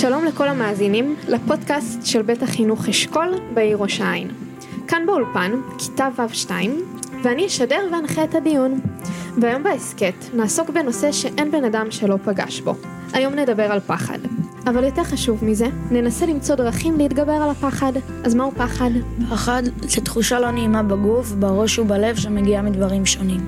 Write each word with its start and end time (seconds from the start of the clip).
שלום 0.00 0.24
לכל 0.24 0.48
המאזינים 0.48 1.16
לפודקאסט 1.28 2.06
של 2.06 2.22
בית 2.22 2.42
החינוך 2.42 2.88
אשכול 2.88 3.34
בעיר 3.54 3.76
ראש 3.76 4.00
העין. 4.00 4.28
כאן 4.88 5.02
באולפן, 5.06 5.52
כיתה 5.78 6.08
ו'2, 6.16 6.50
ואני 7.22 7.46
אשדר 7.46 7.80
ואנחה 7.92 8.24
את 8.24 8.34
הדיון. 8.34 8.80
והיום 9.40 9.62
בהסכת 9.62 10.14
נעסוק 10.34 10.70
בנושא 10.70 11.12
שאין 11.12 11.50
בן 11.50 11.64
אדם 11.64 11.90
שלא 11.90 12.16
פגש 12.24 12.60
בו. 12.60 12.74
היום 13.12 13.34
נדבר 13.34 13.72
על 13.72 13.80
פחד. 13.80 14.18
אבל 14.66 14.84
יותר 14.84 15.04
חשוב 15.04 15.44
מזה, 15.44 15.66
ננסה 15.90 16.26
למצוא 16.26 16.54
דרכים 16.54 16.98
להתגבר 16.98 17.32
על 17.32 17.50
הפחד. 17.50 17.92
אז 18.24 18.34
מהו 18.34 18.52
פחד? 18.56 18.90
פחד 19.30 19.62
זה 19.80 20.00
תחושה 20.00 20.40
לא 20.40 20.50
נעימה 20.50 20.82
בגוף, 20.82 21.32
בראש 21.32 21.78
ובלב 21.78 22.16
שמגיעה 22.16 22.62
מדברים 22.62 23.06
שונים. 23.06 23.40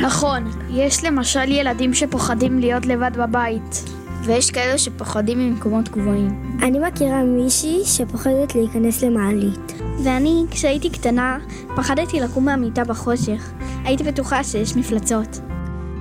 נכון, 0.00 0.50
יש 0.70 1.04
למשל 1.04 1.52
ילדים 1.52 1.94
שפוחדים 1.94 2.58
להיות 2.58 2.86
לבד 2.86 3.16
בבית. 3.16 3.97
ויש 4.28 4.50
כאלה 4.50 4.78
שפוחדים 4.78 5.38
ממקומות 5.38 5.88
גבוהים. 5.88 6.58
אני 6.62 6.78
מכירה 6.78 7.22
מישהי 7.22 7.80
שפוחדת 7.84 8.54
להיכנס 8.54 9.02
למעלית. 9.02 9.72
ואני, 10.04 10.44
כשהייתי 10.50 10.90
קטנה, 10.90 11.38
פחדתי 11.76 12.20
לקום 12.20 12.44
מהמיטה 12.44 12.84
בחושך. 12.84 13.52
הייתי 13.84 14.04
בטוחה 14.04 14.44
שיש 14.44 14.76
מפלצות. 14.76 15.40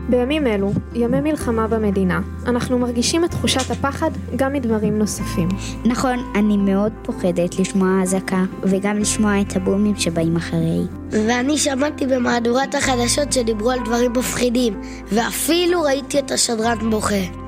בימים 0.09 0.47
אלו, 0.47 0.71
ימי 0.93 1.21
מלחמה 1.21 1.67
במדינה, 1.67 2.19
אנחנו 2.45 2.79
מרגישים 2.79 3.25
את 3.25 3.31
תחושת 3.31 3.71
הפחד 3.71 4.11
גם 4.35 4.53
מדברים 4.53 4.99
נוספים. 4.99 5.49
נכון, 5.85 6.31
אני 6.35 6.57
מאוד 6.57 6.91
פוחדת 7.03 7.59
לשמוע 7.59 8.01
אזעקה, 8.03 8.43
וגם 8.63 8.97
לשמוע 8.97 9.41
את 9.41 9.55
הבומים 9.55 9.95
שבאים 9.95 10.35
אחרי. 10.35 10.81
ואני 11.11 11.57
שמעתי 11.57 12.07
במהדורת 12.07 12.75
החדשות 12.75 13.33
שדיברו 13.33 13.71
על 13.71 13.79
דברים 13.85 14.13
מפחידים, 14.13 14.81
ואפילו 15.11 15.81
ראיתי 15.81 16.19
את 16.19 16.31
השדרן 16.31 16.89
בוכה. 16.89 17.46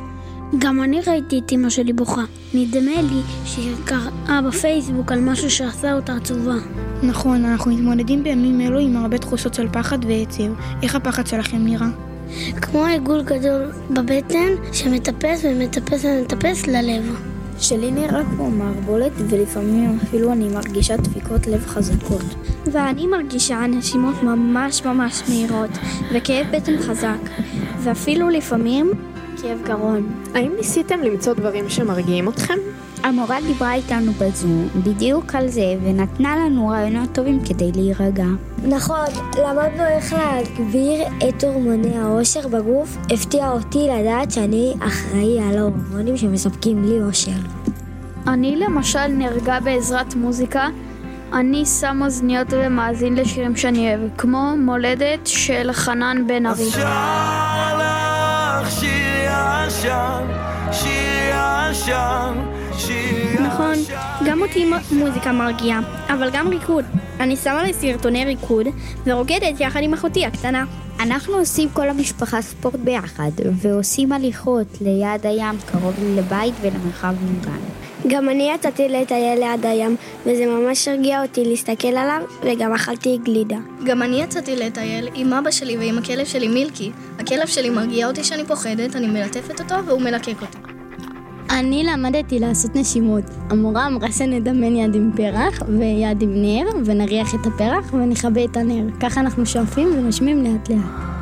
גם 0.58 0.82
אני 0.84 1.02
ראיתי 1.08 1.40
את 1.40 1.52
אמא 1.52 1.70
שלי 1.70 1.94
בוכה. 1.94 2.24
נדמה 2.54 3.02
לי 3.02 3.22
שהיא 3.46 3.76
קראה 3.86 4.42
בפייסבוק 4.48 5.12
על 5.12 5.20
משהו 5.20 5.52
שעשה 5.52 5.94
אותה 5.94 6.14
עצובה. 6.16 6.56
נכון, 7.04 7.46
אנחנו 7.46 7.72
מתמודדים 7.72 8.24
בימים 8.24 8.62
אלו 8.62 8.80
עם 8.80 8.98
הרבה 8.98 9.18
תחושות 9.18 9.54
של 9.54 9.68
פחד 9.70 10.06
ועצב. 10.06 10.54
איך 10.84 10.96
הפחד 10.96 11.28
שלכם 11.28 11.66
נראה? 11.66 11.88
כמו 12.62 12.86
עיגול 12.86 13.22
גדול 13.22 13.72
בבטן 13.92 14.50
שמטפס 14.74 15.42
ומטפס 15.44 16.06
ומטפס 16.06 16.68
ללב. 16.68 17.20
שלי 17.60 17.92
נראה 17.92 18.24
כמו 18.24 18.52
מערבולת 18.52 19.12
ולפעמים 19.30 19.98
אפילו 20.04 20.32
אני 20.32 20.50
מרגישה 20.50 20.98
דפיקות 20.98 21.48
לב 21.48 21.66
חזקות. 21.66 22.26
ואני 22.72 23.08
מרגישה 23.08 23.60
נשימות 23.68 24.24
ממש 24.24 24.86
ממש 24.86 25.24
מהירות 25.30 25.70
וכאב 26.14 26.48
בטן 26.52 26.78
חזק 26.78 27.20
ואפילו 27.84 28.30
לפעמים 28.30 28.92
כאב 29.42 29.62
גרון. 29.64 30.24
האם 30.36 30.52
ניסיתם 30.58 31.00
למצוא 31.00 31.34
דברים 31.34 31.70
שמרגיעים 31.70 32.30
אתכם? 32.30 32.58
המורה 33.04 33.38
דיברה 33.48 33.74
איתנו 33.74 34.12
בזום 34.12 34.68
בדיוק 34.76 35.36
על 35.36 35.48
זה 35.48 35.76
ונתנה 35.84 36.36
לנו 36.36 36.68
רעיונות 36.68 37.10
טובים 37.12 37.40
כדי 37.46 37.72
להירגע. 37.76 38.26
נכון, 38.64 39.06
למדנו 39.38 39.84
איך 39.86 40.14
להגביר 40.14 41.08
את 41.30 41.44
הורמוני 41.44 41.98
העושר 41.98 42.48
בגוף. 42.48 42.98
הפתיע 43.12 43.52
אותי 43.52 43.88
לדעת 43.92 44.32
שאני 44.32 44.74
אחראי 44.80 45.40
על 45.50 45.58
ההורמונים 45.58 46.18
שמספקים 46.18 46.84
לי 46.84 47.00
עושר. 47.00 47.32
אני 48.28 48.56
למשל 48.56 49.08
נרגע 49.08 49.60
בעזרת 49.60 50.16
מוזיקה. 50.16 50.68
אני 51.34 51.66
שם 51.66 52.00
אוזניות 52.06 52.48
ומאזין 52.52 53.16
לשירים 53.16 53.56
שאני 53.56 53.96
אוהב, 53.96 54.10
כמו 54.18 54.54
מולדת 54.58 55.28
של 55.28 55.70
חנן 55.74 56.28
בן 56.28 56.46
ארי. 56.46 56.70
נכון, 63.40 63.74
גם 64.26 64.42
אותי 64.42 64.66
מוזיקה 64.92 65.32
מרגיעה, 65.32 65.80
אבל 66.10 66.30
גם 66.34 66.48
ריקוד. 66.48 66.86
אני 67.20 67.36
שמה 67.36 67.64
לי 67.64 67.74
סרטוני 67.74 68.26
ריקוד 68.26 68.68
ורוקדת 69.06 69.60
יחד 69.60 69.80
עם 69.84 69.94
אחותי 69.94 70.26
הקטנה. 70.26 70.66
אנחנו 71.00 71.34
עושים 71.34 71.70
כל 71.70 71.90
המשפחה 71.90 72.42
ספורט 72.42 72.76
ביחד, 72.76 73.32
ועושים 73.62 74.12
הליכות 74.12 74.68
ליד 74.82 75.26
הים 75.26 75.56
קרוב 75.66 75.94
לבית 76.18 76.54
ולמרחב 76.62 77.14
מוגן. 77.22 77.89
גם 78.10 78.30
אני 78.30 78.52
יצאתי 78.56 78.90
לטייל 78.90 79.40
ליד 79.40 79.66
הים, 79.66 79.96
וזה 80.26 80.46
ממש 80.46 80.88
הרגיע 80.88 81.22
אותי 81.22 81.46
להסתכל 81.46 81.88
עליו, 81.88 82.22
וגם 82.44 82.74
אכלתי 82.74 83.18
גלידה. 83.24 83.58
גם 83.86 84.02
אני 84.02 84.22
יצאתי 84.22 84.56
לטייל 84.56 85.10
עם 85.14 85.34
אבא 85.34 85.52
שלי 85.52 85.78
ועם 85.78 85.98
הכלב 85.98 86.26
שלי 86.26 86.48
מילקי. 86.48 86.92
הכלב 87.20 87.48
שלי 87.48 87.70
מרגיע 87.70 88.08
אותי 88.08 88.24
שאני 88.24 88.46
פוחדת, 88.46 88.96
אני 88.96 89.08
מלטפת 89.08 89.60
אותו 89.60 89.86
והוא 89.86 90.02
מלקק 90.02 90.42
אותי. 90.42 90.58
אני 91.50 91.84
למדתי 91.84 92.40
לעשות 92.40 92.76
נשימות. 92.76 93.24
המורה 93.50 93.88
אמרה 93.88 94.12
שנדמן 94.12 94.76
יד 94.76 94.96
עם 94.96 95.12
פרח 95.16 95.62
ויד 95.68 96.22
עם 96.22 96.34
נר, 96.42 96.66
ונריח 96.86 97.36
את 97.36 97.46
הפרח 97.46 97.94
ונכבה 97.94 98.44
את 98.44 98.58
הנר. 98.58 98.86
ככה 99.00 99.22
אנחנו 99.22 99.46
שואפים 99.46 99.88
ונושמים 99.98 100.44
לאט 100.44 100.70
לאט. 100.70 101.19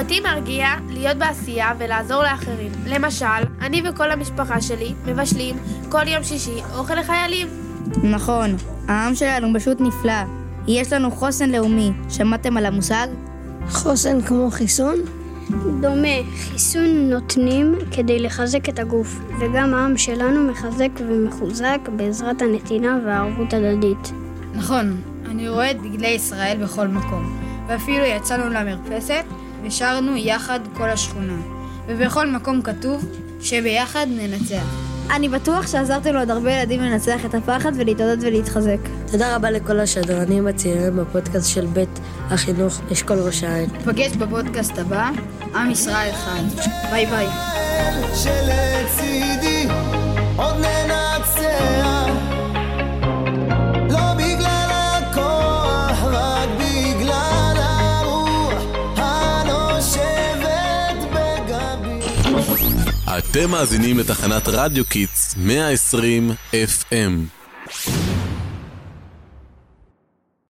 אותי 0.00 0.20
מרגיע 0.20 0.68
להיות 0.88 1.16
בעשייה 1.16 1.72
ולעזור 1.78 2.22
לאחרים. 2.22 2.72
למשל, 2.86 3.26
אני 3.60 3.82
וכל 3.84 4.10
המשפחה 4.10 4.60
שלי 4.60 4.94
מבשלים 5.06 5.56
כל 5.88 6.08
יום 6.08 6.24
שישי 6.24 6.60
אוכל 6.74 6.94
לחיילים. 6.94 7.46
נכון, 8.02 8.56
העם 8.88 9.14
שלנו 9.14 9.48
פשוט 9.58 9.80
נפלא. 9.80 10.22
יש 10.68 10.92
לנו 10.92 11.10
חוסן 11.10 11.50
לאומי. 11.50 11.92
שמעתם 12.08 12.56
על 12.56 12.66
המושג? 12.66 13.06
חוסן 13.68 14.20
כמו 14.22 14.50
חיסון? 14.50 14.94
דומה, 15.80 16.08
חיסון 16.36 17.10
נותנים 17.10 17.74
כדי 17.90 18.18
לחזק 18.18 18.68
את 18.68 18.78
הגוף, 18.78 19.20
וגם 19.40 19.74
העם 19.74 19.98
שלנו 19.98 20.52
מחזק 20.52 20.90
ומחוזק 20.98 21.78
בעזרת 21.96 22.42
הנתינה 22.42 22.98
והערבות 23.04 23.52
הדדית. 23.52 24.12
נכון, 24.54 25.00
אני 25.30 25.48
רואה 25.48 25.70
את 25.70 25.76
דגלי 25.82 26.08
ישראל 26.08 26.58
בכל 26.62 26.88
מקום, 26.88 27.40
ואפילו 27.68 28.04
יצאנו 28.04 28.48
למרפסת 28.48 29.24
ושרנו 29.64 30.16
יחד 30.16 30.60
כל 30.76 30.90
השכונה. 30.90 31.36
ובכל 31.86 32.30
מקום 32.30 32.62
כתוב 32.62 33.04
שביחד 33.40 34.06
ננצח. 34.10 34.86
אני 35.10 35.28
בטוח 35.28 35.66
שעזרתי 35.66 36.12
לעוד 36.12 36.30
הרבה 36.30 36.52
ילדים 36.52 36.80
לנצח 36.80 37.24
את 37.24 37.34
הפחד 37.34 37.72
ולהתעודד 37.76 38.16
ולהתחזק. 38.20 38.78
תודה 39.10 39.36
רבה 39.36 39.50
לכל 39.50 39.80
השדרנים 39.80 40.46
הצעירים 40.46 40.96
בפודקאסט 40.96 41.50
של 41.50 41.66
בית 41.66 42.00
החינוך 42.30 42.80
אשכול 42.92 43.18
ראש 43.18 43.44
העין. 43.44 43.70
נפגש 43.80 44.16
בפודקאסט 44.16 44.78
הבא, 44.78 45.10
עם 45.54 45.70
ישראל 45.70 46.12
חי. 46.12 46.40
ביי 46.90 47.06
ביי. 47.06 47.26
אתם 63.18 63.50
מאזינים 63.50 63.98
לתחנת 63.98 64.48
רדיו 64.48 64.84
קיטס 64.84 65.34
120 65.38 66.30
FM 66.52 68.15